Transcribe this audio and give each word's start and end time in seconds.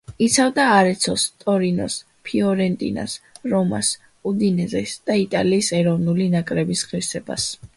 იცავდა 0.25 0.63
„არეცოს“, 0.75 1.25
„ტორინოს“, 1.43 1.97
„ფიორენტინას“, 2.29 3.17
„რომას“, 3.53 3.93
„უდინეზეს“ 4.33 4.97
და 5.11 5.19
იტალიის 5.27 5.71
ეროვნული 5.83 6.31
ნაკრების 6.39 6.87
ღირსებას. 6.93 7.47